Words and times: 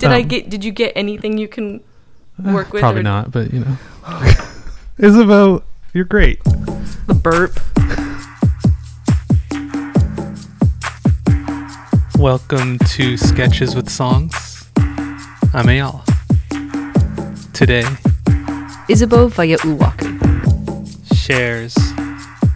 Did 0.00 0.12
I 0.12 0.22
Um, 0.22 0.28
get? 0.28 0.48
Did 0.48 0.64
you 0.64 0.72
get 0.72 0.92
anything 0.96 1.36
you 1.36 1.46
can 1.46 1.80
work 2.42 2.72
with? 2.72 2.80
Probably 2.80 3.00
or 3.00 3.04
not, 3.04 3.30
but 3.30 3.52
you 3.52 3.60
know. 3.60 3.76
Isabel, 4.98 5.62
you're 5.92 6.04
great. 6.06 6.42
The 7.06 7.12
burp. 7.14 7.60
Welcome 12.18 12.78
to 12.78 13.18
Sketches 13.18 13.74
with 13.74 13.90
Songs. 13.90 14.68
I'm 15.52 15.68
Ayala. 15.68 16.02
Today 17.52 17.84
Isabeau 18.88 19.28
Waiaʻu 19.28 19.76
Walker. 19.76 20.08
shares 21.14 21.76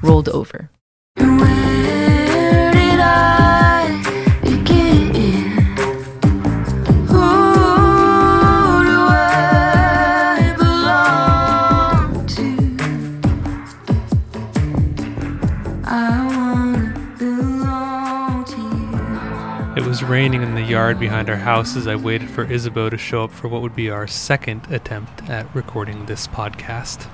Rolled 0.03 0.31
over. 0.31 0.71
Raining 20.15 20.43
in 20.43 20.55
the 20.55 20.63
yard 20.63 21.01
behind 21.01 21.29
our 21.29 21.39
house 21.39 21.75
as 21.75 21.89
I 21.89 21.97
waited 21.97 22.31
for 22.31 22.45
Isabeau 22.45 22.89
to 22.89 22.97
show 22.97 23.25
up 23.25 23.33
for 23.33 23.49
what 23.49 23.63
would 23.63 23.75
be 23.75 23.91
our 23.91 24.07
second 24.07 24.65
attempt 24.71 25.29
at 25.29 25.53
recording 25.53 26.07
this 26.07 26.29
podcast. 26.29 27.09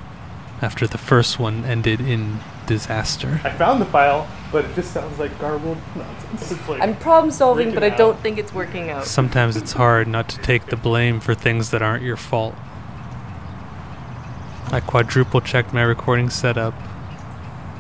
After 0.60 0.86
the 0.86 0.98
first 0.98 1.38
one 1.38 1.64
ended 1.64 2.02
in 2.02 2.40
disaster. 2.66 3.40
I 3.42 3.52
found 3.52 3.80
the 3.80 3.86
file, 3.86 4.28
but 4.52 4.66
it 4.66 4.74
just 4.74 4.92
sounds 4.92 5.18
like 5.18 5.36
garbled 5.38 5.78
nonsense. 5.96 6.52
It's 6.52 6.68
like, 6.68 6.82
I'm 6.82 6.94
problem 6.94 7.30
solving, 7.30 7.72
but 7.72 7.82
I 7.82 7.88
don't 7.88 8.20
think 8.20 8.36
it's 8.36 8.52
working 8.52 8.90
out. 8.90 9.06
Sometimes 9.06 9.56
it's 9.56 9.72
hard 9.72 10.06
not 10.06 10.28
to 10.28 10.38
take 10.42 10.66
the 10.66 10.76
blame 10.76 11.20
for 11.20 11.34
things 11.34 11.70
that 11.70 11.80
aren't 11.80 12.02
your 12.02 12.18
fault. 12.18 12.54
I 14.72 14.82
quadruple 14.86 15.40
checked 15.40 15.72
my 15.72 15.80
recording 15.80 16.28
setup 16.28 16.74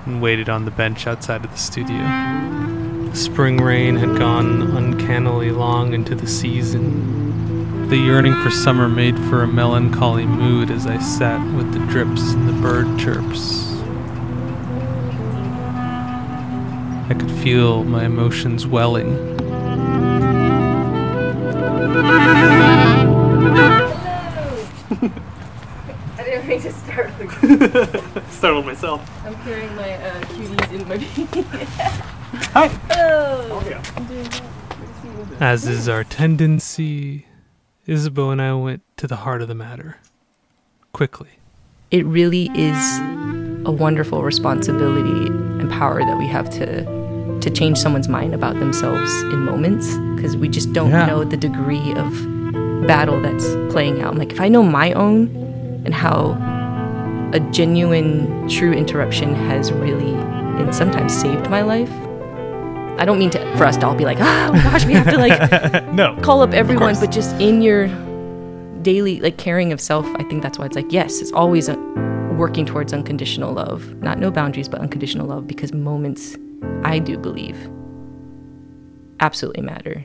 and 0.06 0.22
waited 0.22 0.48
on 0.48 0.64
the 0.64 0.70
bench 0.70 1.06
outside 1.06 1.44
of 1.44 1.50
the 1.50 1.58
studio. 1.58 2.79
The 3.10 3.16
spring 3.16 3.60
rain 3.60 3.96
had 3.96 4.16
gone 4.18 4.62
uncannily 4.76 5.50
long 5.50 5.94
into 5.94 6.14
the 6.14 6.28
season. 6.28 7.88
The 7.88 7.96
yearning 7.96 8.40
for 8.40 8.52
summer 8.52 8.88
made 8.88 9.18
for 9.18 9.42
a 9.42 9.48
melancholy 9.48 10.24
mood 10.24 10.70
as 10.70 10.86
I 10.86 10.98
sat 10.98 11.44
with 11.56 11.72
the 11.72 11.80
drips 11.86 12.34
and 12.34 12.48
the 12.48 12.52
bird 12.52 13.00
chirps. 13.00 13.72
I 17.10 17.14
could 17.18 17.32
feel 17.42 17.82
my 17.82 18.04
emotions 18.04 18.68
welling. 18.68 19.18
I 26.16 26.22
didn't 26.22 26.46
mean 26.46 26.60
to 26.60 26.72
start. 26.72 27.10
With, 27.18 28.30
startled 28.30 28.66
myself. 28.66 29.26
I'm 29.26 29.34
carrying 29.42 29.74
my 29.74 29.94
uh, 29.94 30.20
cuties 30.26 30.72
in 30.72 30.88
my 30.88 30.96
baby. 32.06 32.16
Hi. 32.32 32.68
Hello. 32.68 33.60
Yeah. 33.68 33.82
As 35.40 35.66
is 35.66 35.88
our 35.88 36.04
tendency, 36.04 37.26
Isabeau 37.86 38.30
and 38.30 38.40
I 38.40 38.54
went 38.54 38.82
to 38.98 39.06
the 39.06 39.16
heart 39.16 39.42
of 39.42 39.48
the 39.48 39.54
matter. 39.54 39.98
Quickly. 40.92 41.30
It 41.90 42.04
really 42.06 42.50
is 42.54 42.98
a 43.66 43.72
wonderful 43.72 44.22
responsibility 44.22 45.26
and 45.28 45.70
power 45.70 46.00
that 46.00 46.18
we 46.18 46.26
have 46.28 46.48
to 46.50 47.00
to 47.40 47.50
change 47.50 47.78
someone's 47.78 48.08
mind 48.08 48.34
about 48.34 48.58
themselves 48.58 49.22
in 49.22 49.44
moments 49.44 49.96
because 50.14 50.36
we 50.36 50.46
just 50.48 50.72
don't 50.74 50.90
Yeah. 50.90 51.06
know 51.06 51.24
the 51.24 51.38
degree 51.38 51.94
of 51.94 52.86
battle 52.86 53.18
that's 53.20 53.46
playing 53.72 54.02
out. 54.02 54.14
Like 54.16 54.30
if 54.32 54.40
I 54.40 54.48
know 54.48 54.62
my 54.62 54.92
own 54.92 55.28
and 55.86 55.94
how 55.94 56.36
a 57.32 57.40
genuine 57.50 58.46
true 58.48 58.72
interruption 58.72 59.34
has 59.34 59.72
really 59.72 60.12
and 60.60 60.74
sometimes 60.74 61.14
saved 61.18 61.48
my 61.48 61.62
life. 61.62 61.90
I 63.00 63.06
don't 63.06 63.18
mean 63.18 63.30
to 63.30 63.56
for 63.56 63.64
us 63.64 63.78
to 63.78 63.86
all 63.86 63.94
be 63.94 64.04
like, 64.04 64.18
ah, 64.20 64.50
oh 64.50 64.52
gosh, 64.52 64.84
we 64.84 64.92
have 64.92 65.08
to 65.08 65.16
like 65.16 65.86
No. 65.94 66.14
call 66.20 66.42
up 66.42 66.52
everyone, 66.52 66.94
but 67.00 67.10
just 67.10 67.34
in 67.40 67.62
your 67.62 67.88
daily 68.82 69.20
like 69.20 69.38
caring 69.38 69.72
of 69.72 69.80
self, 69.80 70.06
I 70.16 70.22
think 70.24 70.42
that's 70.42 70.58
why 70.58 70.66
it's 70.66 70.76
like 70.76 70.92
yes, 70.92 71.22
it's 71.22 71.32
always 71.32 71.70
working 72.36 72.66
towards 72.66 72.92
unconditional 72.92 73.54
love, 73.54 73.94
not 74.02 74.18
no 74.18 74.30
boundaries, 74.30 74.68
but 74.68 74.80
unconditional 74.80 75.26
love 75.26 75.46
because 75.46 75.72
moments, 75.72 76.36
I 76.84 76.98
do 76.98 77.16
believe, 77.16 77.56
absolutely 79.20 79.62
matter. 79.62 80.04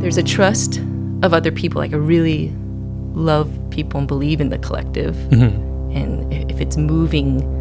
There's 0.00 0.16
a 0.16 0.22
trust 0.22 0.78
of 1.22 1.34
other 1.34 1.52
people, 1.52 1.82
like 1.82 1.92
I 1.92 1.96
really 1.96 2.50
love 3.12 3.50
people 3.68 3.98
and 3.98 4.08
believe 4.08 4.40
in 4.40 4.48
the 4.48 4.58
collective, 4.58 5.16
mm-hmm. 5.16 5.92
and 5.94 6.32
if 6.50 6.62
it's 6.62 6.78
moving 6.78 7.55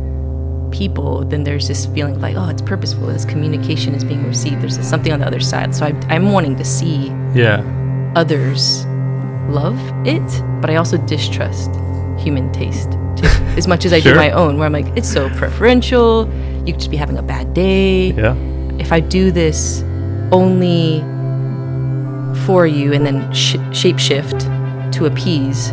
people, 0.72 1.24
then 1.26 1.44
there's 1.44 1.68
this 1.68 1.86
feeling 1.88 2.20
like, 2.22 2.36
oh, 2.36 2.50
it's 2.50 2.62
purposeful. 2.62 3.08
This 3.08 3.26
communication 3.26 3.94
is 3.96 4.04
being 4.04 4.24
received. 4.26 4.62
There's 4.62 4.80
something 4.88 5.12
on 5.14 5.20
the 5.20 5.28
other 5.28 5.40
side. 5.40 5.74
So 5.76 5.86
I, 5.86 5.90
I'm 6.10 6.32
wanting 6.32 6.56
to 6.58 6.66
see 6.66 7.08
Yeah. 7.34 7.62
others 8.16 8.86
love 9.50 9.80
it, 10.06 10.24
but 10.62 10.70
I 10.70 10.76
also 10.78 10.98
distrust 10.98 11.70
human 12.18 12.52
taste 12.52 12.92
too, 13.16 13.28
as 13.58 13.68
much 13.68 13.86
as 13.86 13.94
I 13.94 14.00
Sure. 14.00 14.14
do 14.14 14.18
my 14.18 14.32
own, 14.32 14.58
where 14.58 14.66
I'm 14.66 14.74
like, 14.74 14.88
it's 14.98 15.12
so 15.12 15.30
preferential. 15.32 16.28
You 16.66 16.74
could 16.74 16.80
just 16.80 16.92
be 16.92 16.98
having 16.98 17.18
a 17.18 17.24
bad 17.24 17.54
day. 17.54 18.12
Yeah. 18.12 18.36
If 18.80 18.92
I 18.92 19.00
do 19.00 19.32
this 19.32 19.84
only 20.32 21.02
for 22.46 22.66
you 22.68 22.92
and 22.94 23.06
then 23.06 23.32
sh- 23.34 23.56
shape 23.72 24.00
shift 24.00 24.42
to 24.94 25.06
appease, 25.06 25.72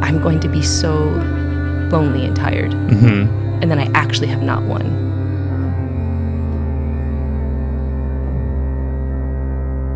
I'm 0.00 0.20
going 0.22 0.40
to 0.40 0.48
be 0.48 0.62
so 0.62 1.10
lonely 1.92 2.26
and 2.26 2.34
tired. 2.34 2.72
Mm-hmm. 2.72 3.62
And 3.62 3.70
then 3.70 3.78
I 3.78 3.84
actually 3.94 4.26
have 4.28 4.42
not 4.42 4.62
won. 4.64 5.10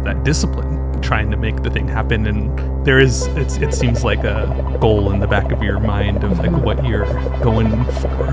That 0.05 0.23
discipline, 0.23 1.01
trying 1.03 1.33
to 1.33 1.37
make 1.37 1.63
the 1.63 1.71
thing 1.71 1.89
happen, 1.89 2.27
and 2.27 2.87
there 2.87 3.01
is 3.01 3.27
it 3.27 3.75
seems 3.75 4.05
like 4.05 4.23
a 4.23 4.77
goal 4.81 5.11
in 5.11 5.19
the 5.19 5.27
back 5.27 5.51
of 5.51 5.63
your 5.63 5.81
mind 5.81 6.23
of 6.23 6.39
like 6.39 6.53
what 6.53 6.85
you're 6.87 7.07
going 7.41 7.85
for. 7.87 8.27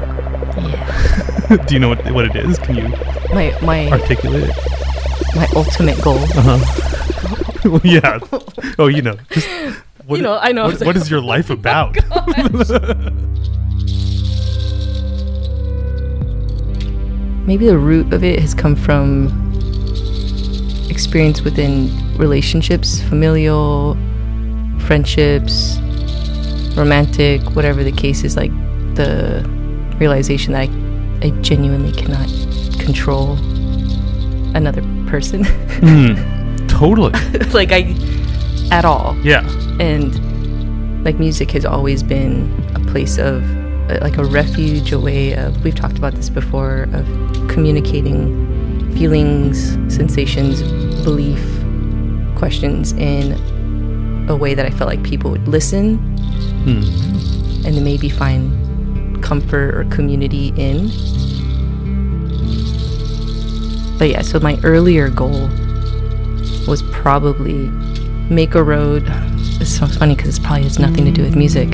Yeah. 0.56 1.58
Do 1.68 1.74
you 1.74 1.80
know 1.80 1.90
what 1.90 2.12
what 2.12 2.26
it 2.26 2.36
is? 2.36 2.60
Can 2.60 2.76
you 2.76 2.90
My 3.34 3.58
my 3.64 3.90
articulate 3.90 4.50
it? 4.50 5.36
my 5.36 5.48
ultimate 5.56 6.00
goal. 6.04 6.20
Uh 6.36 6.60
Well, 7.66 7.82
yeah. 7.84 8.20
Oh, 8.78 8.88
you 8.88 9.02
know. 9.02 9.16
Just, 9.32 9.48
what, 10.06 10.18
You 10.18 10.24
know, 10.24 10.38
I 10.38 10.52
know. 10.52 10.66
What, 10.66 10.86
what 10.86 10.98
is 10.98 11.10
your 11.10 11.22
life 11.22 11.50
about? 11.60 11.98
Maybe 17.46 17.66
the 17.66 17.78
root 17.78 18.14
of 18.14 18.24
it 18.24 18.40
has 18.40 18.54
come 18.54 18.76
from 18.76 19.28
experience 20.90 21.42
within 21.42 21.90
relationships, 22.18 23.02
familial, 23.04 23.96
friendships, 24.80 25.78
romantic, 26.76 27.42
whatever 27.56 27.84
the 27.84 27.92
case 27.92 28.24
is, 28.24 28.36
like 28.36 28.52
the 28.96 29.44
realization 30.00 30.54
that 30.54 30.70
I, 30.70 31.28
I 31.28 31.30
genuinely 31.42 31.92
cannot 31.92 32.28
control 32.80 33.38
another 34.56 34.82
person. 35.08 35.46
Hmm. 35.84 36.66
totally. 36.68 37.12
like 37.52 37.74
I 37.74 37.94
at 38.72 38.86
all. 38.86 39.18
Yeah. 39.18 39.42
and 39.82 41.04
like 41.04 41.20
music 41.20 41.52
has 41.52 41.66
always 41.66 42.02
been 42.04 42.50
a 42.74 42.80
place 42.92 43.18
of 43.18 43.44
like 44.02 44.18
a 44.18 44.24
refuge 44.26 44.92
a 44.92 45.00
way 45.00 45.34
of 45.34 45.64
we've 45.64 45.76
talked 45.76 45.98
about 45.98 46.14
this 46.16 46.30
before 46.30 46.88
of 46.94 47.06
communicating 47.50 48.92
feelings 48.96 49.74
sensations 49.94 50.62
belief 51.04 51.44
questions 52.38 52.94
in 52.94 53.34
a 54.30 54.36
way 54.36 54.54
that 54.54 54.66
i 54.66 54.70
felt 54.70 54.90
like 54.90 55.04
people 55.04 55.32
would 55.32 55.48
listen 55.48 55.98
Hmm. 56.64 56.82
and 57.66 57.76
then 57.76 57.84
maybe 57.84 58.08
find 58.08 59.22
comfort 59.22 59.76
or 59.76 59.84
community 59.86 60.54
in. 60.56 60.88
But 63.98 64.10
yeah 64.10 64.22
so 64.22 64.40
my 64.40 64.58
earlier 64.64 65.10
goal 65.10 65.50
was 66.68 66.84
probably 66.92 67.70
make 68.30 68.56
a 68.56 68.64
road. 68.64 69.04
It's 69.62 69.78
so 69.78 69.88
funny 69.88 70.16
because 70.16 70.38
it 70.38 70.44
probably 70.44 70.64
has 70.64 70.78
nothing 70.80 71.06
to 71.06 71.12
do 71.12 71.22
with 71.22 71.36
music. 71.38 71.70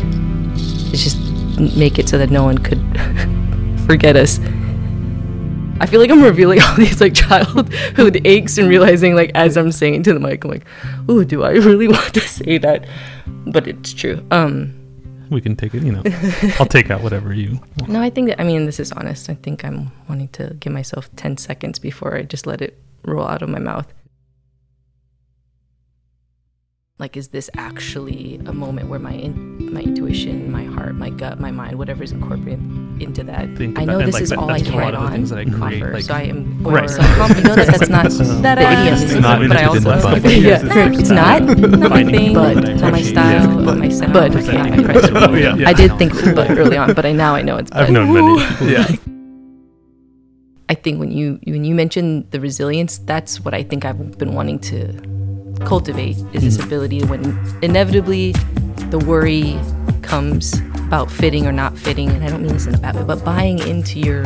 It's 0.91 1.01
just 1.01 1.17
make 1.59 1.99
it 1.99 2.09
so 2.09 2.17
that 2.17 2.29
no 2.29 2.43
one 2.43 2.57
could 2.57 2.79
forget 3.85 4.15
us 4.15 4.39
i 5.81 5.85
feel 5.85 5.99
like 5.99 6.09
i'm 6.11 6.21
revealing 6.21 6.61
all 6.63 6.75
these 6.75 7.01
like 7.01 7.13
childhood 7.13 8.21
aches 8.25 8.57
and 8.57 8.67
realizing 8.69 9.15
like 9.15 9.31
as 9.35 9.57
i'm 9.57 9.71
saying 9.71 9.95
it 9.95 10.03
to 10.03 10.13
the 10.13 10.19
mic 10.19 10.43
i'm 10.43 10.51
like 10.51 10.65
oh 11.07 11.23
do 11.23 11.43
i 11.43 11.51
really 11.51 11.87
want 11.87 12.13
to 12.13 12.21
say 12.21 12.57
that 12.57 12.87
but 13.47 13.67
it's 13.67 13.93
true 13.93 14.25
um 14.31 14.73
We 15.31 15.41
can 15.41 15.55
take 15.55 15.75
it, 15.77 15.83
you 15.83 15.91
know. 15.93 16.01
I'll 16.57 16.65
take 16.65 16.89
out 16.89 17.03
whatever 17.05 17.35
you. 17.35 17.61
No, 17.87 18.01
I 18.01 18.09
think 18.09 18.29
that 18.29 18.41
I 18.41 18.43
mean 18.43 18.65
this 18.65 18.79
is 18.79 18.91
honest. 18.91 19.29
I 19.29 19.35
think 19.35 19.61
I'm 19.63 19.91
wanting 20.09 20.29
to 20.29 20.57
give 20.59 20.73
myself 20.73 21.05
10 21.21 21.37
seconds 21.37 21.77
before 21.77 22.17
I 22.17 22.23
just 22.23 22.47
let 22.47 22.61
it 22.65 22.73
roll 23.05 23.27
out 23.27 23.43
of 23.43 23.49
my 23.49 23.59
mouth. 23.59 23.85
Like 26.99 27.15
is 27.15 27.29
this 27.29 27.49
actually 27.55 28.35
a 28.45 28.51
moment 28.53 28.89
where 28.89 28.99
my 28.99 29.13
in, 29.13 29.73
my 29.73 29.79
intuition 29.81 30.51
my 30.51 30.65
heart 30.65 30.95
my 30.95 31.09
gut 31.09 31.39
my 31.39 31.49
mind 31.49 31.77
whatever 31.77 32.03
is 32.03 32.11
incorporated 32.11 32.59
into 33.01 33.23
that 33.23 33.47
i 33.77 33.85
know 33.85 33.99
this 33.99 34.13
like, 34.15 34.23
is 34.23 34.29
that- 34.29 34.37
all 34.39 34.49
i 34.51 34.59
can 34.59 34.73
lot 34.73 34.93
of 34.93 34.99
on 35.03 35.11
things 35.13 35.29
that 35.29 35.39
I 35.39 35.45
create, 35.45 35.81
offer 35.81 35.93
like- 35.93 36.03
so 36.03 36.13
i 36.13 36.21
am 36.23 36.61
Right. 36.63 36.81
right. 36.81 36.89
self-confident 36.89 37.45
know 37.45 37.55
that 37.55 37.67
that's 37.67 37.89
not 37.89 38.05
that 38.43 38.57
idiom 38.59 39.21
not 39.21 39.39
but 39.47 39.57
i 39.57 39.63
also 39.63 39.89
yeah, 40.27 40.59
it's 40.99 41.09
not 41.09 41.43
not 41.43 41.89
my 41.89 42.03
thing 42.03 42.33
but 42.33 42.57
I 42.69 42.73
not 42.73 42.91
my 42.91 43.01
style 43.01 43.63
but 43.65 43.77
my 43.77 43.89
sound 43.89 44.13
But- 44.13 44.27
yeah, 44.31 44.33
presenting 44.35 44.73
I 44.73 44.83
pressed 44.83 45.07
people. 45.13 45.33
it. 45.35 45.59
Yeah. 45.59 45.69
I 45.69 45.73
did 45.73 45.97
think 45.97 46.11
but 46.35 46.51
early 46.51 46.75
on 46.77 46.93
but 46.93 47.05
i 47.05 47.11
now 47.13 47.33
i 47.35 47.41
know 47.41 47.55
it's 47.57 47.71
I've 47.71 47.87
but. 47.87 47.93
known 47.93 48.11
many. 48.13 48.35
Yeah. 48.73 48.85
I 50.69 50.75
think 50.75 50.99
when 50.99 51.09
you 51.11 51.39
when 51.47 51.63
you 51.65 51.73
mentioned 51.73 52.29
the 52.29 52.39
resilience, 52.39 52.99
that's 52.99 53.39
what 53.41 53.55
I 53.55 53.63
think 53.63 53.85
I've 53.85 54.19
been 54.19 54.33
wanting 54.35 54.59
to 54.69 54.93
cultivate 55.65 56.17
is 56.33 56.43
this 56.43 56.63
ability 56.63 57.03
when 57.05 57.37
inevitably 57.61 58.33
the 58.89 58.99
worry 58.99 59.59
comes 60.01 60.59
about 60.87 61.11
fitting 61.11 61.45
or 61.45 61.51
not 61.51 61.77
fitting, 61.77 62.09
and 62.09 62.23
I 62.23 62.29
don't 62.29 62.41
mean 62.41 62.53
this 62.53 62.65
in 62.65 62.73
a 62.73 62.79
bad 62.79 62.95
way, 62.95 63.03
but 63.03 63.23
buying 63.23 63.59
into 63.59 63.99
your 63.99 64.23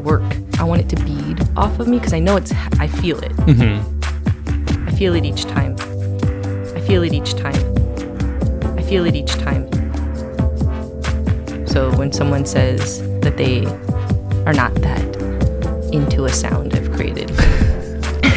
work. 0.00 0.22
I 0.58 0.64
want 0.64 0.80
it 0.80 0.88
to 0.96 1.04
bead 1.04 1.46
off 1.56 1.78
of 1.78 1.86
me 1.86 1.98
because 1.98 2.14
I 2.14 2.18
know 2.18 2.36
it's 2.36 2.52
I 2.80 2.86
feel 2.88 3.18
it. 3.20 3.32
Mm-hmm. 3.32 4.88
I 4.88 4.92
feel 4.92 5.14
it 5.14 5.24
each 5.24 5.44
time. 5.44 5.76
I 6.74 6.80
feel 6.80 7.02
it 7.02 7.12
each 7.12 7.34
time. 7.34 7.54
I 8.78 8.82
feel 8.82 9.04
it 9.04 9.14
each 9.14 9.34
time. 9.34 9.68
So 11.66 11.94
when 11.98 12.10
someone 12.12 12.46
says 12.46 13.02
that 13.20 13.36
they 13.36 13.66
are 14.46 14.54
not 14.54 14.74
that 14.76 15.04
into 15.92 16.24
a 16.24 16.32
sound 16.32 16.74
I've 16.74 16.90
created, 16.92 17.30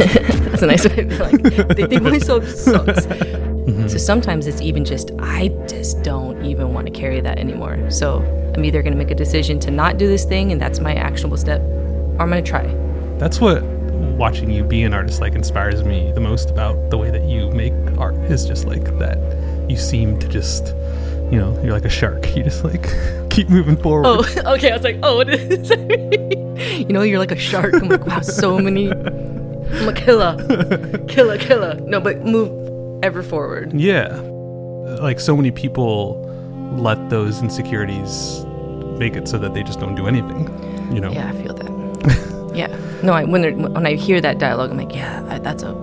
that's 0.50 0.62
a 0.62 0.68
nice 0.68 0.88
way 0.88 0.96
to 0.96 1.06
be 1.06 1.18
like, 1.18 1.42
they 1.76 1.88
think 1.88 2.04
my 2.04 2.18
song 2.18 2.46
sucks. 2.46 3.06
Mm-hmm. 3.06 3.88
So 3.88 3.98
sometimes 3.98 4.48
it's 4.48 4.62
even 4.62 4.86
just, 4.86 5.12
I 5.20 5.50
just 5.68 6.02
don't 6.04 6.44
even 6.44 6.74
want 6.74 6.88
to 6.88 6.92
carry 6.92 7.22
that 7.22 7.38
anymore. 7.38 7.90
So 7.90 8.20
I'm 8.56 8.66
either 8.66 8.82
going 8.82 8.94
to 8.94 8.98
make 8.98 9.12
a 9.12 9.16
decision 9.16 9.60
to 9.62 9.72
not 9.72 9.98
do 9.98 10.08
this 10.08 10.26
thing, 10.26 10.52
and 10.52 10.60
that's 10.60 10.80
my 10.80 10.94
actionable 10.96 11.38
step, 11.38 11.62
or 11.62 12.22
I'm 12.22 12.30
going 12.30 12.44
to 12.44 12.50
try. 12.50 12.66
That's 13.18 13.40
what 13.40 13.64
watching 14.18 14.52
you 14.52 14.64
be 14.64 14.84
an 14.84 14.94
artist 14.94 15.22
like 15.22 15.34
inspires 15.34 15.84
me 15.84 16.12
the 16.14 16.20
most 16.20 16.50
about 16.52 16.90
the 16.90 16.98
way 16.98 17.10
that 17.10 17.24
you 17.24 17.50
make 17.52 17.74
art 17.98 18.14
is 18.26 18.46
just 18.46 18.66
like 18.66 18.84
that 19.00 19.18
you 19.68 19.76
seem 19.76 20.20
to 20.20 20.28
just 20.28 20.76
you 21.32 21.40
know 21.40 21.60
you're 21.64 21.72
like 21.72 21.86
a 21.86 21.90
shark 21.90 22.36
you 22.36 22.44
just 22.44 22.64
like 22.64 22.88
keep 23.32 23.50
moving 23.50 23.78
forward 23.78 24.06
Oh, 24.06 24.20
okay. 24.56 24.72
I 24.72 24.76
was 24.76 24.84
like, 24.84 25.00
oh, 25.02 25.18
what 25.18 25.30
is 25.30 25.72
you 26.80 26.94
know, 26.94 27.02
you're 27.02 27.20
like 27.20 27.32
a 27.32 27.38
shark. 27.38 27.74
I'm 27.74 27.88
like, 27.88 28.06
wow, 28.06 28.22
so 28.22 28.60
many. 28.60 28.92
I'm 29.74 29.88
a 29.90 29.94
killer, 29.94 30.36
killer, 31.08 31.38
killer. 31.38 31.76
No, 31.82 32.00
but 32.00 32.22
move 32.26 32.50
ever 33.04 33.24
forward. 33.24 33.74
yeah 33.74 34.08
like 35.02 35.20
so 35.20 35.36
many 35.36 35.50
people 35.52 36.20
let 36.78 37.10
those 37.10 37.42
insecurities 37.42 38.46
make 39.00 39.16
it 39.16 39.28
so 39.28 39.38
that 39.40 39.54
they 39.54 39.64
just 39.64 39.80
don't 39.80 39.96
do 39.96 40.06
anything 40.08 40.46
you 40.94 41.00
know 41.02 41.10
Yeah, 41.12 41.30
I 41.30 41.42
feel 41.42 41.54
that. 41.56 42.52
yeah. 42.56 42.68
No, 43.02 43.14
I, 43.14 43.24
when 43.24 43.42
when 43.74 43.86
I 43.88 43.96
hear 43.96 44.20
that 44.22 44.38
dialogue, 44.38 44.70
I'm 44.72 44.78
like, 44.78 44.94
yeah, 44.94 45.26
I, 45.30 45.40
that's 45.40 45.64
a 45.64 45.74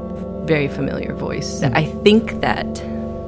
very 0.44 0.68
familiar 0.68 1.14
voice. 1.14 1.60
Mm. 1.62 1.74
I 1.74 1.84
think 2.04 2.40
that 2.42 2.74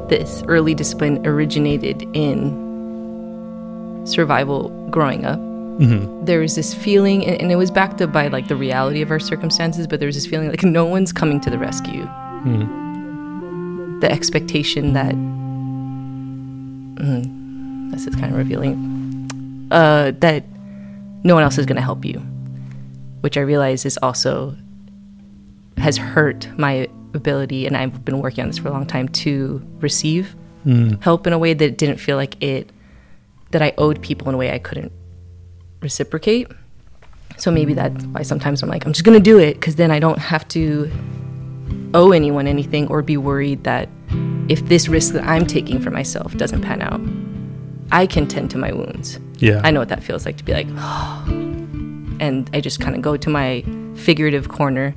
this 0.08 0.42
early 0.46 0.74
discipline 0.74 1.26
originated 1.26 2.02
in 2.14 2.54
survival 4.06 4.68
growing 4.90 5.24
up. 5.24 5.40
Mhm. 5.80 6.26
There 6.26 6.40
was 6.40 6.54
this 6.56 6.74
feeling, 6.74 7.24
and, 7.26 7.50
it 7.50 7.56
was 7.56 7.70
backed 7.70 8.00
up 8.02 8.12
by 8.12 8.28
like 8.28 8.48
the 8.48 8.56
reality 8.56 9.00
of 9.02 9.10
our 9.10 9.18
circumstances, 9.18 9.86
but 9.86 9.98
there 9.98 10.06
was 10.06 10.14
this 10.16 10.26
feeling 10.26 10.48
like 10.50 10.62
no 10.62 10.84
one's 10.84 11.12
coming 11.12 11.40
to 11.40 11.50
the 11.50 11.58
rescue. 11.58 12.06
Mhm. 12.44 14.00
The 14.00 14.10
expectation 14.12 14.92
that 14.92 15.14
mm, 17.02 17.90
this 17.90 18.06
is 18.06 18.14
kind 18.14 18.32
of 18.32 18.38
revealing 18.38 18.86
uh, 19.70 20.12
that 20.20 20.44
no 21.24 21.34
one 21.34 21.44
else 21.44 21.56
is 21.58 21.64
going 21.66 21.76
to 21.76 21.82
help 21.82 22.04
you, 22.04 22.20
which 23.20 23.36
I 23.36 23.40
realize 23.40 23.86
is 23.86 23.96
also 24.02 24.54
has 25.78 25.96
hurt 25.96 26.48
my 26.58 26.88
ability, 27.14 27.66
and 27.66 27.76
I've 27.76 28.04
been 28.04 28.18
working 28.20 28.42
on 28.42 28.48
this 28.48 28.58
for 28.58 28.68
a 28.68 28.72
long 28.72 28.86
time 28.86 29.08
to 29.08 29.62
receive 29.80 30.36
Mm. 30.66 31.02
help 31.02 31.26
in 31.26 31.32
a 31.32 31.38
way 31.38 31.54
that 31.54 31.78
didn't 31.78 31.96
feel 31.96 32.16
like 32.18 32.36
it 32.42 32.68
that 33.50 33.62
I 33.62 33.72
owed 33.78 34.02
people 34.02 34.28
in 34.28 34.34
a 34.34 34.38
way 34.38 34.52
I 34.52 34.58
couldn't 34.58 34.92
reciprocate. 35.80 36.48
So 37.36 37.50
maybe 37.50 37.74
that's 37.74 38.04
why 38.06 38.22
sometimes 38.22 38.62
I'm 38.62 38.68
like, 38.68 38.84
I'm 38.84 38.92
just 38.92 39.04
gonna 39.04 39.20
do 39.20 39.38
it 39.38 39.54
because 39.54 39.76
then 39.76 39.90
I 39.90 39.98
don't 39.98 40.18
have 40.18 40.46
to 40.48 40.90
owe 41.94 42.12
anyone 42.12 42.46
anything 42.46 42.86
or 42.88 43.02
be 43.02 43.16
worried 43.16 43.64
that 43.64 43.88
if 44.48 44.66
this 44.66 44.88
risk 44.88 45.12
that 45.14 45.24
I'm 45.24 45.46
taking 45.46 45.80
for 45.80 45.90
myself 45.90 46.36
doesn't 46.36 46.62
pan 46.62 46.82
out, 46.82 47.00
I 47.92 48.06
can 48.06 48.26
tend 48.26 48.50
to 48.52 48.58
my 48.58 48.72
wounds. 48.72 49.18
yeah 49.38 49.60
I 49.64 49.70
know 49.70 49.80
what 49.80 49.88
that 49.88 50.02
feels 50.02 50.26
like 50.26 50.36
to 50.36 50.44
be 50.44 50.52
like, 50.52 50.66
and 52.20 52.50
I 52.52 52.60
just 52.60 52.80
kind 52.80 52.94
of 52.94 53.02
go 53.02 53.16
to 53.16 53.30
my 53.30 53.64
figurative 53.94 54.48
corner, 54.48 54.94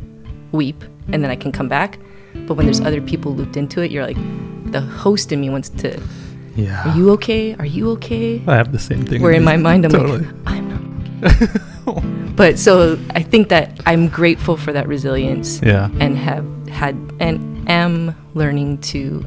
weep, 0.51 0.83
and 1.12 1.24
then 1.24 1.31
I 1.31 1.35
can 1.35 1.51
come 1.51 1.68
back. 1.68 2.00
But 2.47 2.56
when 2.56 2.65
there's 2.65 2.81
other 2.81 3.01
people 3.01 3.33
looped 3.33 3.57
into 3.57 3.81
it, 3.81 3.91
you're 3.91 4.06
like, 4.06 4.18
the 4.71 4.81
host 4.81 5.31
in 5.31 5.39
me 5.39 5.50
wants 5.50 5.69
to, 5.69 6.01
yeah 6.56 6.89
are 6.89 6.97
you 6.97 7.12
okay? 7.12 7.56
Are 7.56 7.65
you 7.65 7.91
okay? 7.91 8.41
i 8.47 8.56
have 8.56 8.71
the 8.71 8.80
same 8.80 9.06
thing 9.06 9.21
Where 9.21 9.33
in 9.33 9.44
my 9.44 9.57
mind, 9.57 9.85
I'm 9.85 9.91
totally 10.00 10.19
like, 10.19 10.35
I'm. 10.45 10.62
but 12.36 12.60
so 12.60 13.00
I 13.12 13.24
think 13.24 13.50
that 13.50 13.80
I'm 13.86 14.08
grateful 14.08 14.58
for 14.58 14.74
that 14.74 14.88
resilience 14.88 15.62
yeah. 15.62 15.90
and 16.00 16.18
have 16.18 16.46
had 16.68 16.96
and 17.20 17.70
am 17.70 18.16
learning 18.34 18.80
to 18.80 19.24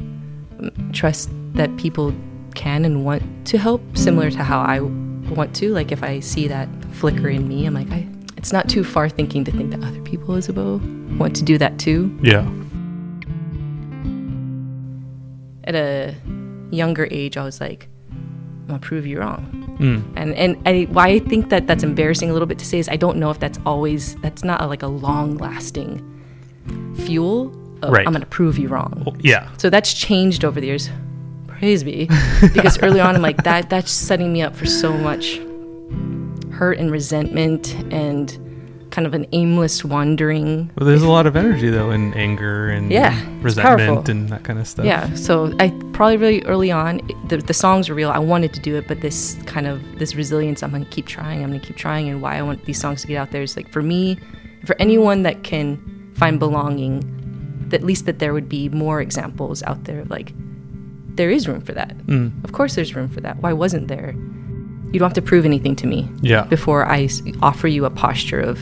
trust 0.93 1.29
that 1.53 1.75
people 1.77 2.13
can 2.55 2.85
and 2.85 3.05
want 3.05 3.23
to 3.47 3.57
help 3.57 3.81
similar 3.95 4.29
to 4.31 4.43
how 4.43 4.59
I 4.59 4.81
want 4.81 5.55
to. 5.57 5.73
Like 5.73 5.91
if 5.91 6.03
I 6.03 6.19
see 6.19 6.47
that 6.47 6.69
flicker 6.91 7.29
in 7.29 7.47
me 7.47 7.65
I'm 7.65 7.73
like 7.73 7.89
I 7.91 8.07
it's 8.35 8.53
not 8.53 8.69
too 8.69 8.83
far 8.83 9.09
thinking 9.09 9.43
to 9.45 9.51
think 9.51 9.71
that 9.71 9.83
other 9.83 10.01
people 10.01 10.35
Isabeau 10.35 10.79
want 11.17 11.35
to 11.37 11.43
do 11.43 11.57
that 11.57 11.79
too. 11.79 12.17
Yeah. 12.21 12.47
At 15.63 15.75
a 15.75 16.15
younger 16.69 17.07
age 17.09 17.37
I 17.37 17.43
was 17.43 17.59
like 17.59 17.87
I'm 18.11 18.67
gonna 18.67 18.79
prove 18.79 19.07
you 19.07 19.19
wrong 19.19 19.66
mm. 19.77 20.03
and 20.15 20.33
and 20.33 20.57
I, 20.65 20.83
why 20.89 21.07
I 21.09 21.19
think 21.19 21.49
that 21.49 21.67
that's 21.67 21.83
embarrassing 21.83 22.29
a 22.29 22.33
little 22.33 22.47
bit 22.47 22.59
to 22.59 22.65
say 22.65 22.79
is 22.79 22.89
I 22.89 22.95
don't 22.95 23.17
know 23.17 23.29
if 23.29 23.39
that's 23.39 23.59
always 23.65 24.15
that's 24.17 24.43
not 24.43 24.61
a, 24.61 24.67
like 24.67 24.83
a 24.83 24.87
long 24.87 25.37
lasting 25.37 26.03
fuel 26.95 27.47
of 27.81 27.91
Right. 27.91 28.07
I'm 28.07 28.13
gonna 28.13 28.25
prove 28.25 28.57
you 28.57 28.67
wrong 28.67 29.03
Well, 29.05 29.15
yeah 29.19 29.49
So 29.57 29.69
that's 29.69 29.93
changed 29.93 30.43
over 30.43 30.59
the 30.59 30.67
years. 30.67 30.89
Praise 31.47 31.83
be. 31.83 32.09
Because 32.53 32.81
early 32.81 32.99
on 32.99 33.15
I'm 33.15 33.21
like 33.21 33.43
that 33.43 33.69
that's 33.69 33.91
setting 33.91 34.31
me 34.33 34.41
up 34.41 34.55
for 34.55 34.65
so 34.65 34.93
much 34.93 35.39
hurt 36.51 36.79
and 36.79 36.91
resentment 36.91 37.75
and 37.93 38.46
kind 38.97 39.05
of 39.05 39.13
an 39.13 39.27
aimless 39.31 39.85
wandering. 39.85 40.71
well, 40.75 40.87
there's 40.87 41.03
a 41.03 41.07
lot 41.07 41.27
of 41.27 41.35
energy 41.35 41.69
though 41.69 41.91
in 41.91 42.15
anger 42.15 42.67
and 42.69 42.91
Yeah, 42.91 43.13
resentment 43.41 44.09
and 44.09 44.27
that 44.29 44.43
kind 44.43 44.57
of 44.57 44.67
stuff 44.67 44.87
Yeah. 44.87 45.13
So 45.13 45.53
I 45.59 45.69
probably 45.93 46.17
really 46.17 46.41
early 46.45 46.71
on 46.71 47.01
the, 47.27 47.37
the 47.37 47.53
songs 47.53 47.89
were 47.89 47.95
real. 47.95 48.09
I 48.09 48.17
wanted 48.17 48.55
to 48.55 48.59
do 48.59 48.75
it, 48.75 48.87
but 48.87 49.01
this 49.01 49.37
kind 49.45 49.67
of 49.67 49.79
this 49.99 50.15
resilience, 50.15 50.63
I'm 50.63 50.71
gonna 50.71 50.85
keep 50.85 51.05
trying, 51.05 51.43
I'm 51.43 51.51
gonna 51.51 51.59
keep 51.59 51.75
trying 51.75 52.09
and 52.09 52.23
why 52.23 52.39
I 52.39 52.41
want 52.41 52.65
these 52.65 52.81
songs 52.81 53.01
to 53.01 53.07
get 53.07 53.17
out 53.17 53.29
there 53.29 53.43
is 53.43 53.55
like 53.55 53.69
for 53.71 53.83
me, 53.83 54.17
for 54.65 54.75
anyone 54.79 55.21
that 55.21 55.43
can 55.43 55.77
find 56.15 56.39
belonging, 56.39 57.69
at 57.71 57.83
least 57.83 58.07
that 58.07 58.17
there 58.17 58.33
would 58.33 58.49
be 58.49 58.67
more 58.69 58.99
examples 58.99 59.61
out 59.61 59.83
there 59.83 59.99
of 59.99 60.09
like 60.09 60.33
there 61.17 61.29
is 61.29 61.47
room 61.47 61.61
for 61.61 61.73
that. 61.73 61.95
Mm. 62.07 62.43
Of 62.43 62.51
course, 62.53 62.73
there's 62.73 62.95
room 62.95 63.09
for 63.09 63.21
that. 63.21 63.37
Why 63.43 63.53
wasn't 63.53 63.89
there? 63.89 64.15
You 64.91 64.97
don't 64.97 65.09
have 65.09 65.13
to 65.13 65.21
prove 65.21 65.45
anything 65.45 65.75
to 65.75 65.85
me 65.85 66.09
yeah 66.23 66.45
before 66.45 66.83
I 66.87 67.09
offer 67.43 67.67
you 67.67 67.85
a 67.85 67.91
posture 67.91 68.39
of 68.39 68.57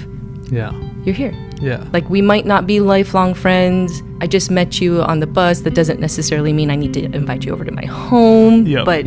yeah 0.51 0.71
you're 1.05 1.15
here. 1.15 1.33
yeah 1.61 1.83
Like 1.93 2.09
we 2.09 2.21
might 2.21 2.45
not 2.45 2.65
be 2.65 2.79
lifelong 2.79 3.33
friends. 3.35 4.01
I 4.21 4.27
just 4.27 4.49
met 4.49 4.81
you 4.81 5.01
on 5.01 5.19
the 5.19 5.27
bus. 5.27 5.61
That 5.61 5.75
doesn't 5.75 5.99
necessarily 5.99 6.51
mean 6.53 6.71
I 6.71 6.75
need 6.75 6.93
to 6.93 7.03
invite 7.03 7.45
you 7.45 7.53
over 7.53 7.63
to 7.63 7.71
my 7.71 7.85
home. 7.85 8.65
Yep. 8.65 8.85
But 8.85 9.05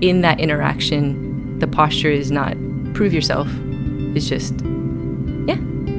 in 0.00 0.20
that 0.22 0.38
interaction, 0.40 1.58
the 1.58 1.66
posture 1.66 2.10
is 2.10 2.30
not 2.30 2.56
prove 2.94 3.12
yourself. 3.12 3.48
It's 4.14 4.28
just 4.28 4.54
yeah 5.46 5.58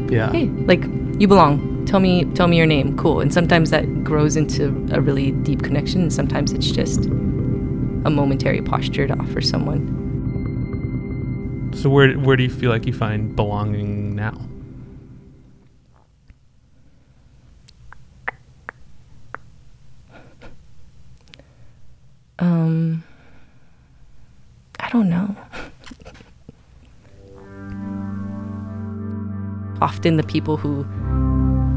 Yeah. 0.09 0.31
hey, 0.31 0.45
like 0.71 0.83
you 1.19 1.27
belong. 1.27 1.85
Tell 1.85 1.99
me, 1.99 2.25
tell 2.35 2.47
me 2.47 2.55
your 2.57 2.67
name. 2.67 2.95
Cool. 2.97 3.19
And 3.21 3.33
sometimes 3.33 3.69
that 3.71 3.85
grows 4.03 4.37
into 4.37 4.67
a 4.93 5.01
really 5.01 5.31
deep 5.31 5.61
connection, 5.63 6.01
and 6.01 6.13
sometimes 6.13 6.53
it's 6.53 6.71
just 6.71 7.05
a 7.05 8.09
momentary 8.09 8.61
posture 8.61 9.07
to 9.07 9.13
offer 9.19 9.41
someone. 9.41 9.81
So 11.75 11.89
where 11.89 12.13
where 12.13 12.37
do 12.37 12.43
you 12.43 12.49
feel 12.49 12.69
like 12.69 12.85
you 12.85 12.93
find 12.93 13.35
belonging 13.35 14.15
now? 14.15 14.37
Um, 22.39 23.03
I 24.79 24.89
don't 25.01 25.09
know. 25.09 25.35
Often 29.81 30.17
the 30.17 30.23
people 30.23 30.57
who 30.57 30.83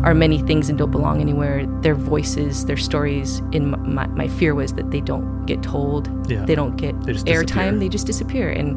are 0.04 0.14
many 0.14 0.38
things 0.42 0.68
and 0.68 0.76
don't 0.76 0.90
belong 0.90 1.20
anywhere. 1.22 1.64
Their 1.80 1.94
voices, 1.94 2.66
their 2.66 2.76
stories. 2.76 3.38
In 3.52 3.70
my, 3.94 4.06
my 4.08 4.28
fear 4.28 4.54
was 4.54 4.74
that 4.74 4.90
they 4.90 5.00
don't 5.00 5.46
get 5.46 5.62
told. 5.62 6.08
Yeah. 6.30 6.44
They 6.44 6.54
don't 6.54 6.76
get 6.76 7.00
They 7.04 7.14
just 7.14 7.24
disappear. 7.24 7.44
airtime. 7.72 7.80
They 7.80 7.88
just 7.88 8.06
disappear, 8.06 8.50
and 8.50 8.76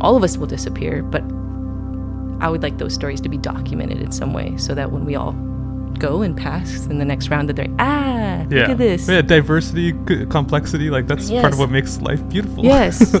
all 0.00 0.16
of 0.16 0.22
us 0.24 0.38
will 0.38 0.46
disappear. 0.46 1.02
But 1.02 1.22
I 2.42 2.48
would 2.48 2.62
like 2.62 2.78
those 2.78 2.94
stories 2.94 3.20
to 3.20 3.28
be 3.28 3.36
documented 3.36 4.00
in 4.00 4.10
some 4.12 4.32
way, 4.32 4.56
so 4.56 4.74
that 4.74 4.90
when 4.90 5.04
we 5.04 5.14
all 5.16 5.32
go 5.98 6.22
and 6.22 6.34
pass 6.34 6.86
in 6.86 6.96
the 6.98 7.04
next 7.04 7.28
round, 7.28 7.50
that 7.50 7.56
they're 7.56 7.66
ah, 7.78 8.46
Yeah. 8.48 8.60
look 8.60 8.68
at 8.70 8.78
this. 8.78 9.06
Yeah, 9.06 9.20
diversity, 9.20 9.92
c- 10.08 10.24
complexity, 10.24 10.88
like 10.88 11.06
that's 11.06 11.28
part 11.30 11.52
of 11.52 11.58
what 11.58 11.70
makes 11.70 12.00
life 12.00 12.26
beautiful. 12.30 12.64
Yes. 12.64 13.14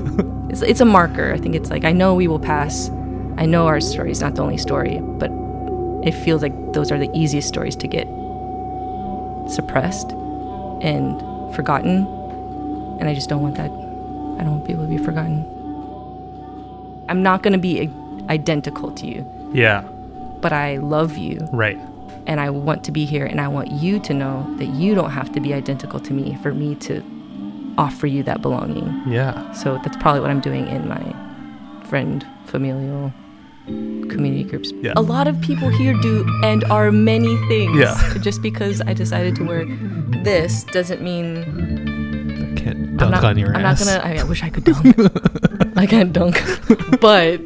it's, 0.50 0.62
it's 0.62 0.80
a 0.80 0.84
marker. 0.84 1.32
I 1.32 1.38
think 1.38 1.54
it's 1.54 1.70
like, 1.70 1.84
I 1.84 1.92
know 1.92 2.14
we 2.14 2.28
will 2.28 2.40
pass. 2.40 2.90
I 3.38 3.46
know 3.46 3.66
our 3.66 3.80
story 3.80 4.10
is 4.10 4.20
not 4.20 4.34
the 4.34 4.42
only 4.42 4.58
story, 4.58 4.98
but 5.00 5.30
it 6.06 6.12
feels 6.12 6.42
like 6.42 6.52
those 6.72 6.90
are 6.92 6.98
the 6.98 7.10
easiest 7.14 7.48
stories 7.48 7.76
to 7.76 7.86
get 7.88 8.06
suppressed 9.50 10.10
and 10.82 11.20
forgotten. 11.54 12.06
And 13.00 13.08
I 13.08 13.14
just 13.14 13.28
don't 13.28 13.42
want 13.42 13.56
that. 13.56 13.70
I 13.70 14.44
don't 14.44 14.52
want 14.56 14.66
people 14.66 14.84
to 14.84 14.88
be 14.90 14.98
forgotten. 14.98 15.44
I'm 17.08 17.22
not 17.22 17.42
going 17.42 17.52
to 17.54 17.58
be 17.58 17.90
identical 18.28 18.92
to 18.92 19.06
you, 19.06 19.26
yeah. 19.52 19.80
but 20.40 20.52
I 20.52 20.76
love 20.76 21.16
you 21.16 21.48
Right. 21.52 21.78
and 22.26 22.38
I 22.40 22.50
want 22.50 22.84
to 22.84 22.92
be 22.92 23.04
here 23.04 23.26
and 23.26 23.40
I 23.40 23.48
want 23.48 23.72
you 23.72 23.98
to 24.00 24.14
know 24.14 24.46
that 24.58 24.66
you 24.66 24.94
don't 24.94 25.10
have 25.10 25.32
to 25.32 25.40
be 25.40 25.52
identical 25.52 25.98
to 26.00 26.12
me 26.12 26.36
for 26.42 26.54
me 26.54 26.76
to 26.76 27.02
offer 27.78 28.06
you 28.06 28.22
that 28.24 28.42
belonging. 28.42 29.02
Yeah. 29.06 29.52
So 29.52 29.78
that's 29.84 29.96
probably 29.96 30.20
what 30.20 30.30
I'm 30.30 30.40
doing 30.40 30.66
in 30.68 30.88
my 30.88 31.14
friend, 31.88 32.26
familial, 32.46 33.12
community 33.66 34.44
groups. 34.44 34.72
Yeah. 34.80 34.92
A 34.96 35.02
lot 35.02 35.28
of 35.28 35.40
people 35.40 35.68
here 35.68 35.94
do 36.00 36.26
and 36.42 36.64
are 36.64 36.90
many 36.92 37.36
things. 37.48 37.76
Yeah. 37.76 38.14
Just 38.20 38.42
because 38.42 38.80
I 38.82 38.94
decided 38.94 39.36
to 39.36 39.44
wear 39.44 39.66
this 40.24 40.64
doesn't 40.64 41.02
mean 41.02 41.38
I 41.38 42.60
can't 42.60 42.78
I'm 42.78 42.96
dunk 42.96 43.12
not, 43.12 43.24
on 43.24 43.38
your 43.38 43.54
I'm 43.54 43.64
ass. 43.64 43.84
not 43.84 44.00
gonna. 44.00 44.04
I, 44.04 44.12
mean, 44.12 44.20
I 44.20 44.24
wish 44.24 44.42
I 44.42 44.50
could 44.50 44.64
dunk. 44.64 45.76
I 45.76 45.86
can't 45.86 46.12
dunk, 46.12 46.42
but 47.00 47.40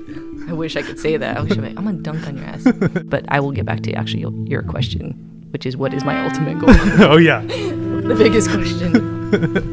I 0.48 0.52
wish 0.52 0.76
I 0.76 0.82
could 0.82 0.98
say 0.98 1.16
that. 1.16 1.36
I 1.36 1.40
wish 1.40 1.56
like, 1.56 1.76
I'm 1.76 1.84
gonna 1.84 1.98
dunk 1.98 2.26
on 2.26 2.36
your 2.36 2.46
ass. 2.46 2.66
But 3.04 3.24
I 3.28 3.40
will 3.40 3.52
get 3.52 3.64
back 3.64 3.82
to 3.82 3.92
actually 3.92 4.20
your, 4.20 4.32
your 4.46 4.62
question, 4.62 5.12
which 5.50 5.66
is 5.66 5.76
what 5.76 5.94
is 5.94 6.04
my 6.04 6.24
ultimate 6.24 6.58
goal? 6.58 6.70
oh 7.10 7.16
yeah. 7.16 7.40
the 7.42 8.14
biggest 8.18 8.50
question. 8.50 9.72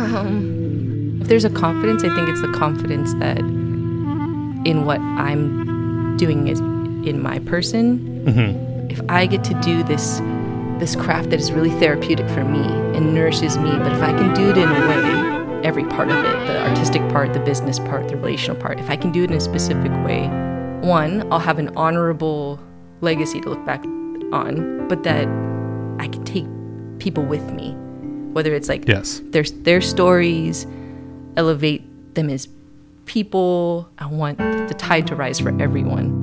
Um, 0.00 1.18
if 1.20 1.28
there's 1.28 1.44
a 1.44 1.50
confidence, 1.50 2.04
I 2.04 2.14
think 2.14 2.28
it's 2.28 2.40
the 2.40 2.52
confidence 2.52 3.14
that 3.14 3.38
in 4.64 4.84
what 4.84 5.00
I'm 5.00 6.16
doing 6.16 6.48
is 6.48 6.60
in 6.60 7.20
my 7.22 7.38
person. 7.40 7.98
hmm 8.26 8.90
If 8.90 9.00
I 9.08 9.26
get 9.26 9.44
to 9.44 9.54
do 9.60 9.82
this 9.82 10.20
this 10.80 10.96
craft 10.96 11.28
that 11.30 11.38
is 11.38 11.52
really 11.52 11.70
therapeutic 11.78 12.26
for 12.30 12.42
me 12.42 12.64
and 12.96 13.14
nourishes 13.14 13.58
me, 13.58 13.70
but 13.70 13.92
if 13.92 14.02
I 14.02 14.12
can 14.12 14.32
do 14.34 14.48
it 14.50 14.56
in 14.56 14.66
a 14.66 14.88
way, 14.88 15.62
every 15.62 15.84
part 15.84 16.08
of 16.08 16.16
it, 16.16 16.46
the 16.46 16.68
artistic 16.68 17.02
part, 17.10 17.34
the 17.34 17.40
business 17.40 17.78
part, 17.78 18.08
the 18.08 18.16
relational 18.16 18.56
part, 18.56 18.80
if 18.80 18.88
I 18.88 18.96
can 18.96 19.12
do 19.12 19.22
it 19.24 19.30
in 19.30 19.36
a 19.36 19.40
specific 19.40 19.92
way, 20.06 20.26
one, 20.80 21.30
I'll 21.30 21.38
have 21.38 21.58
an 21.58 21.68
honorable 21.76 22.58
legacy 23.02 23.42
to 23.42 23.50
look 23.50 23.62
back 23.66 23.84
on, 24.32 24.88
but 24.88 25.02
that 25.02 25.28
I 25.98 26.08
can 26.08 26.24
take 26.24 26.46
people 26.98 27.24
with 27.24 27.44
me. 27.52 27.76
Whether 28.32 28.54
it's 28.54 28.68
like 28.68 28.86
Yes. 28.88 29.20
their 29.30 29.42
their 29.42 29.80
stories, 29.80 30.66
elevate 31.36 31.82
them 32.14 32.28
as 32.30 32.48
people. 33.06 33.88
I 33.98 34.06
want 34.06 34.38
the 34.38 34.74
tide 34.78 35.06
to 35.08 35.16
rise 35.16 35.40
for 35.40 35.50
everyone. 35.60 36.19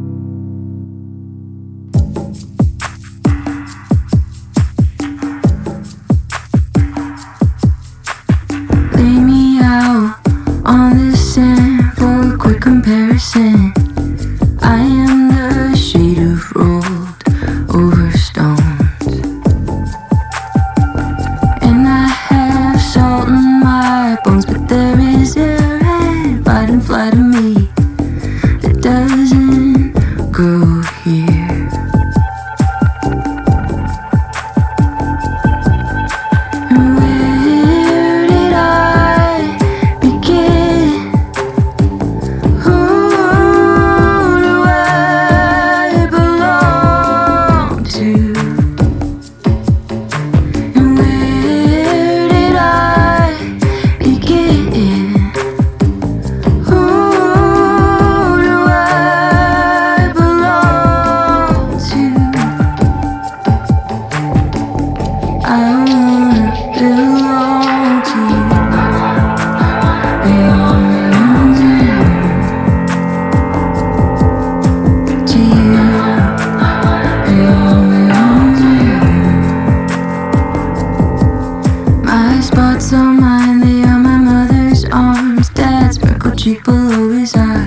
Dad's 86.48 86.70
always 86.70 87.34
cheek 87.34 87.67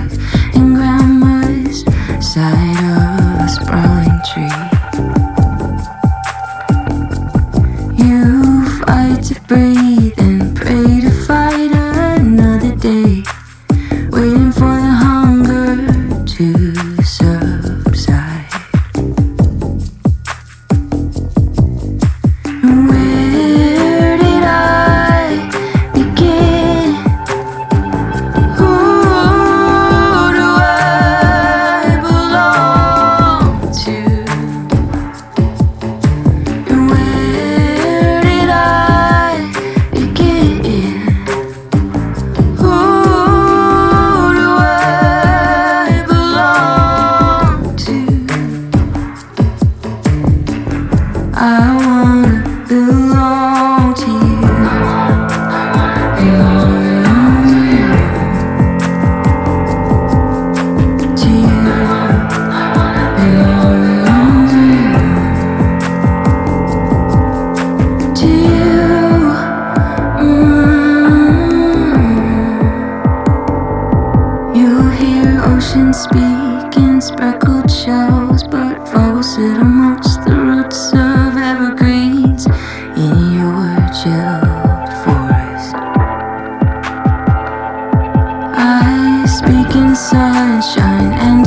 speaking 89.41 89.95
sunshine 89.95 91.13
and 91.13 91.40